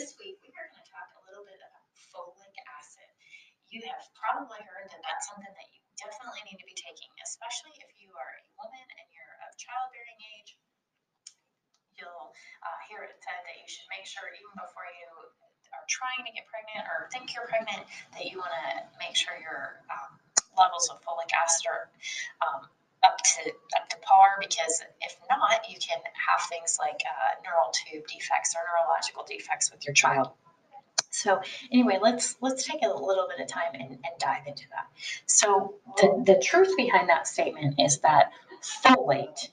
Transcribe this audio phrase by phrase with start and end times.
[0.00, 3.04] this week we are going to talk a little bit about folic acid.
[3.68, 7.76] You have probably heard that that's something that you definitely need to be taking, especially
[7.84, 10.56] if you are a woman and you're of childbearing age.
[12.00, 12.32] You'll
[12.64, 15.04] uh, hear it said that you should make sure even before you
[15.68, 17.84] are trying to get pregnant or think you're pregnant
[18.16, 20.16] that you want to make sure your um,
[20.56, 21.92] levels of folic acid are
[22.40, 22.72] um,
[23.04, 27.72] up to up to par because if not, you can have things like uh, neural
[27.72, 30.30] tube defects or neurological defects with your child.
[31.10, 31.40] So
[31.72, 34.86] anyway, let's let's take a little bit of time and, and dive into that.
[35.26, 38.32] So the, the truth behind that statement is that
[38.84, 39.48] folate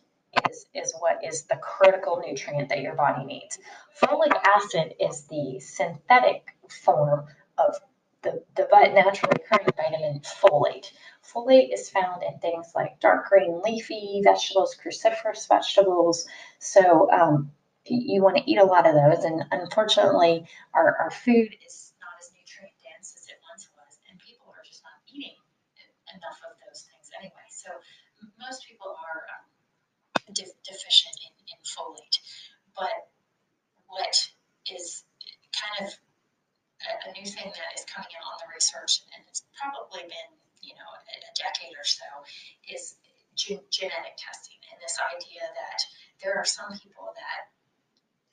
[0.49, 3.57] is, is what is the critical nutrient that your body needs.
[4.01, 7.25] Folic acid is the synthetic form
[7.57, 7.75] of
[8.21, 10.91] the, the naturally occurring vitamin folate.
[11.33, 16.25] Folate is found in things like dark green leafy vegetables, cruciferous vegetables.
[16.59, 17.51] So um,
[17.85, 19.23] you want to eat a lot of those.
[19.23, 24.19] And unfortunately, our, our food is not as nutrient dense as it once was, and
[24.19, 25.35] people are just not eating
[26.15, 27.47] enough of those things anyway.
[27.51, 27.69] So
[28.39, 29.43] most people are um,
[30.33, 32.19] de- deficient in, in folate.
[32.75, 33.11] But
[33.87, 34.15] what
[34.71, 35.03] is
[35.51, 35.93] kind of
[36.87, 40.31] a, a new thing that is coming out on the research, and it's probably been
[40.77, 42.07] know, a, decade or so,
[42.65, 42.97] is
[43.37, 45.79] ge- genetic testing and this idea that
[46.23, 47.53] there are some people that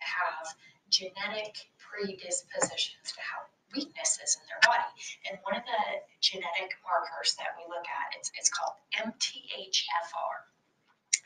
[0.00, 0.56] have
[0.88, 4.88] genetic predispositions to have weaknesses in their body.
[5.28, 5.84] And one of the
[6.22, 10.36] genetic markers that we look at, it's, it's called MTHFR.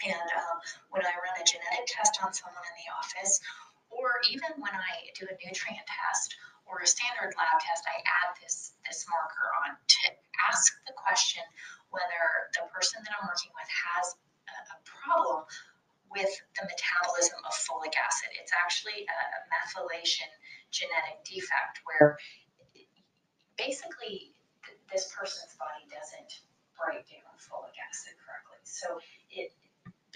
[0.08, 0.56] And um,
[0.90, 3.42] when I run a genetic test on someone in the office,
[3.90, 6.36] or even when I do a nutrient test
[6.68, 9.76] or a standard lab test, I add this, this marker on
[10.48, 11.44] ask the question
[11.92, 14.16] whether the person that I'm working with has
[14.48, 15.44] a, a problem
[16.08, 18.32] with the metabolism of folic acid.
[18.40, 19.20] It's actually a
[19.52, 20.28] methylation
[20.72, 22.16] genetic defect where
[23.60, 24.32] basically
[24.88, 26.32] this person's body doesn't
[26.76, 28.60] break down folic acid correctly.
[28.64, 29.52] So it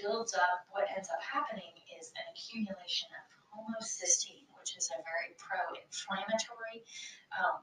[0.01, 5.37] builds up, what ends up happening is an accumulation of homocysteine, which is a very
[5.37, 6.81] pro-inflammatory
[7.37, 7.61] um,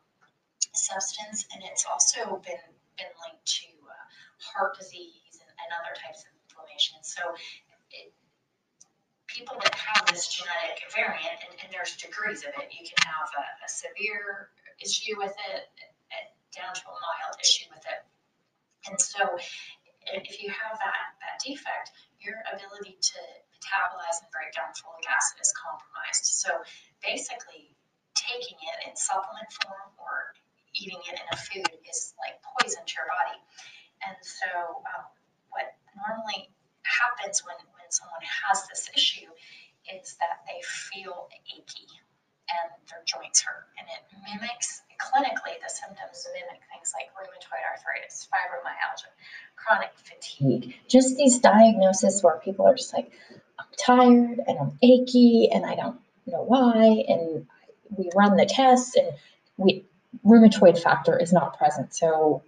[0.80, 2.64] substance, and it's also been
[2.98, 3.96] been linked to uh,
[4.40, 7.00] heart disease and, and, other types of inflammation.
[7.00, 7.24] So,
[7.96, 8.12] it,
[9.28, 13.32] people that have this genetic variant, and, and, there's degrees of it, you can have
[13.40, 14.52] a, a severe
[14.84, 15.72] issue with it,
[16.52, 18.02] down to a mild issue with it.
[18.90, 19.38] And so,
[20.12, 23.20] if you have that, that defect, your ability to
[23.60, 26.26] metabolize and break down folic acid is compromised.
[26.26, 26.50] So
[27.04, 27.76] basically,
[28.16, 30.34] taking it in supplement form or
[30.76, 33.38] eating it in a food is like poison to your body.
[34.08, 35.06] And so, um,
[35.50, 36.50] what normally
[36.84, 39.28] happens when, when someone has this issue
[39.90, 41.88] is that they feel achy
[42.50, 43.66] and their joints hurt.
[43.78, 49.12] And it mimics, clinically, the symptoms mimic things like rheumatoid arthritis, fibromyalgia,
[49.56, 53.12] chronic fatigue, just these diagnoses where people are just like,
[53.60, 57.04] I'm tired and I'm achy and I don't know why.
[57.08, 57.48] And
[57.96, 59.10] we run the tests and
[59.58, 59.86] we
[60.26, 61.94] rheumatoid factor is not present.
[61.94, 62.44] So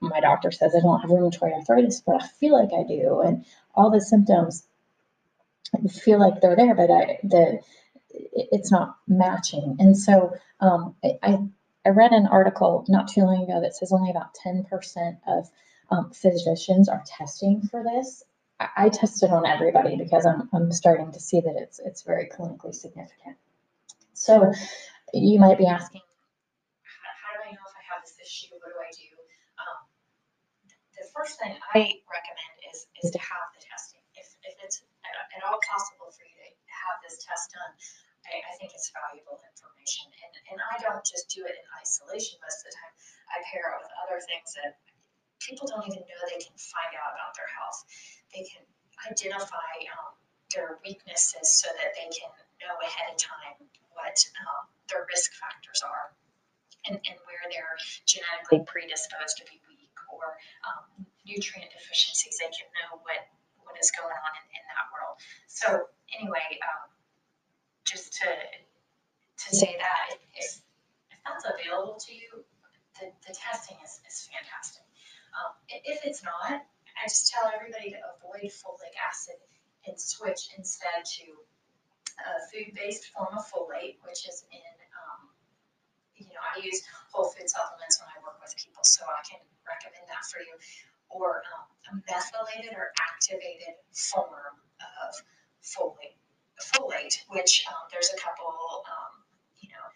[0.00, 3.20] my doctor says I don't have rheumatoid arthritis, but I feel like I do.
[3.20, 3.44] And
[3.74, 4.66] all the symptoms
[5.90, 7.60] feel like they're there, but I, the
[8.10, 9.76] it's not matching.
[9.78, 11.38] And so um, I,
[11.84, 15.50] I read an article not too long ago that says only about 10% of
[15.90, 18.22] um, physicians are testing for this.
[18.76, 22.72] I, tested on everybody because I'm, I'm starting to see that it's, it's very clinically
[22.74, 23.36] significant.
[24.12, 24.52] So
[25.12, 26.02] you might be asking,
[27.52, 28.56] I know if I have this issue?
[28.64, 29.12] What do I do?
[29.60, 29.84] Um,
[30.96, 34.00] the first thing I recommend is, is to have the testing.
[34.16, 37.76] If, if it's at all possible for you to have this test done,
[38.24, 40.08] I, I think it's valuable information.
[40.24, 42.94] And, and I don't just do it in isolation most of the time.
[43.28, 44.80] I pair it with other things that
[45.36, 47.84] people don't even know they can find out about their health.
[48.32, 48.64] They can
[49.12, 50.16] identify um,
[50.56, 52.32] their weaknesses so that they can
[52.64, 53.60] know ahead of time
[53.92, 56.16] what um, their risk factors are
[56.88, 62.38] and, and where they're genetically predisposed to be weak or um, nutrient deficiencies.
[62.38, 63.20] They can know what,
[63.62, 65.16] what is going on in, in that world.
[65.46, 65.66] So
[66.14, 66.90] anyway, um,
[67.84, 70.62] just to to say that if,
[71.10, 72.44] if that's available to you,
[73.00, 74.86] the, the testing is, is fantastic.
[75.34, 79.40] Um, if it's not, I just tell everybody to avoid folic acid
[79.88, 81.26] and switch instead to
[82.22, 84.62] a food-based form of folate, which is in,
[86.22, 89.42] you know, I use whole food supplements when I work with people, so I can
[89.66, 90.54] recommend that for you.
[91.12, 95.12] Or um, a methylated or activated form of
[95.60, 96.16] folate
[96.62, 98.46] folate, which um, there's a couple,
[98.86, 99.12] um,
[99.58, 99.86] you know,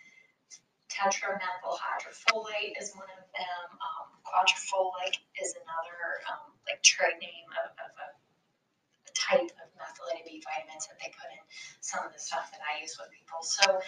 [0.90, 3.68] tetramethylhydrofolate is one of them.
[3.78, 4.06] Um,
[5.40, 10.88] is another, um, like trade name of, of a, a type of methylated B vitamins
[10.88, 11.44] that they put in
[11.84, 13.44] some of the stuff that I use with people.
[13.44, 13.78] So,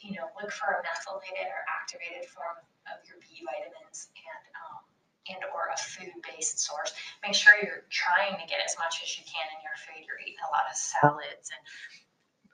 [0.00, 4.80] you know, look for a methylated or activated form of your B vitamins and, um,
[5.28, 6.94] and or a food-based source.
[7.20, 10.06] Make sure you're trying to get as much as you can in your food.
[10.06, 11.62] You're eating a lot of salads and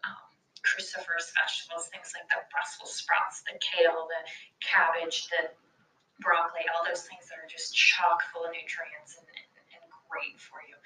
[0.09, 0.27] um,
[0.65, 4.23] cruciferous vegetables, things like the Brussels sprouts, the kale, the
[4.65, 5.53] cabbage, the
[6.25, 10.41] broccoli, all those things that are just chock full of nutrients and, and, and great
[10.41, 10.77] for you.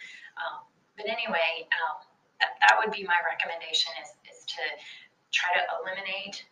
[0.41, 0.67] Um,
[0.99, 2.03] but anyway, um,
[2.43, 4.63] that, that would be my recommendation is, is to
[5.33, 6.45] try to eliminate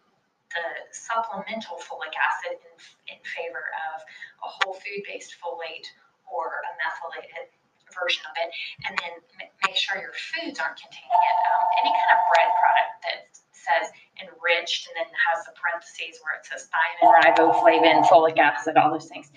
[0.52, 2.75] the supplemental folic acid in,
[3.12, 4.02] in favor of
[4.44, 5.88] a whole food-based folate
[6.31, 7.50] or a methylated
[7.93, 8.50] version of it,
[8.87, 11.37] and then ma- make sure your foods aren't containing it.
[11.50, 13.19] Um, any kind of bread product that
[13.52, 13.87] says
[14.20, 19.08] enriched and then has the parentheses where it says thiamine, riboflavin, folic acid, all those
[19.08, 19.31] things.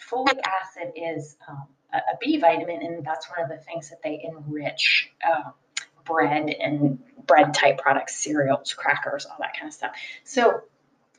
[0.00, 4.02] Folic acid is um, a, a B vitamin, and that's one of the things that
[4.02, 5.50] they enrich uh,
[6.04, 6.98] bread and
[7.28, 9.92] bread type products, cereals, crackers, all that kind of stuff.
[10.24, 10.62] So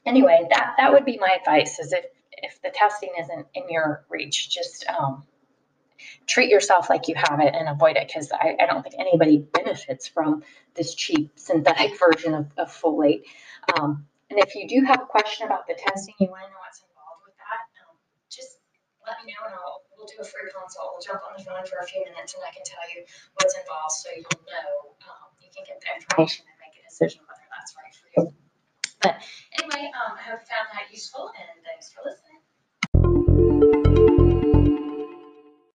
[0.06, 4.06] anyway, that that would be my advice: is if if the testing isn't in your
[4.09, 5.23] reach, just um,
[6.27, 9.39] treat yourself like you have it and avoid it because I, I don't think anybody
[9.39, 10.44] benefits from
[10.75, 13.23] this cheap synthetic version of, of folate.
[13.75, 16.62] Um, and if you do have a question about the testing, you want to know
[16.63, 17.97] what's involved with that, um,
[18.29, 18.59] just
[19.05, 20.95] let me know and I'll we'll do a free consult.
[20.95, 23.03] We'll jump on the phone for a few minutes and I can tell you
[23.35, 24.95] what's involved so you'll know.
[25.03, 28.34] Um, you can get the information and make a decision whether that's right for you.
[29.01, 29.16] But
[29.57, 33.69] anyway, um, I hope you found that useful, and thanks for listening.